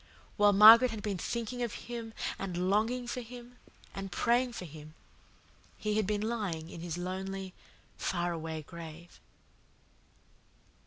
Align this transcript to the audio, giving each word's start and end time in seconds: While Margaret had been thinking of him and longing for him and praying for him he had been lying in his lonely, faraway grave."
While 0.35 0.51
Margaret 0.53 0.89
had 0.89 1.03
been 1.03 1.19
thinking 1.19 1.61
of 1.61 1.73
him 1.85 2.15
and 2.39 2.71
longing 2.71 3.05
for 3.05 3.21
him 3.21 3.57
and 3.93 4.11
praying 4.11 4.53
for 4.53 4.65
him 4.65 4.95
he 5.77 5.97
had 5.97 6.07
been 6.07 6.21
lying 6.23 6.71
in 6.71 6.81
his 6.81 6.97
lonely, 6.97 7.53
faraway 7.99 8.63
grave." 8.63 9.19